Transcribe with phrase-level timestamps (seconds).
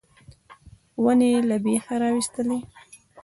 [1.03, 2.59] ونې یې له بېخه راویستلې.